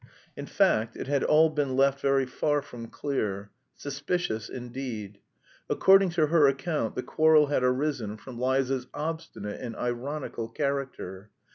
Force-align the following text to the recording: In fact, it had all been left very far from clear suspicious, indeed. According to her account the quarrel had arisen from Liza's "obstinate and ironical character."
In 0.35 0.47
fact, 0.47 0.97
it 0.97 1.05
had 1.05 1.23
all 1.23 1.51
been 1.51 1.75
left 1.75 1.99
very 2.01 2.25
far 2.25 2.63
from 2.63 2.87
clear 2.87 3.51
suspicious, 3.75 4.49
indeed. 4.49 5.19
According 5.69 6.09
to 6.17 6.25
her 6.25 6.47
account 6.47 6.95
the 6.95 7.03
quarrel 7.03 7.45
had 7.45 7.63
arisen 7.63 8.17
from 8.17 8.41
Liza's 8.41 8.87
"obstinate 8.95 9.61
and 9.61 9.75
ironical 9.75 10.47
character." 10.49 11.29